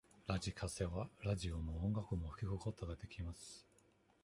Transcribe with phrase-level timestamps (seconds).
[0.25, 3.67] ラジカセはラジオも音楽も聞くことができます。